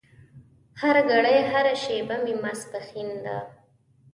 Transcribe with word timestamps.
هرګړۍ 0.81 1.39
هره 1.51 1.73
شېبه 1.83 2.15
مې 2.23 2.33
ماسپښين 2.41 3.09
ده 3.25 3.37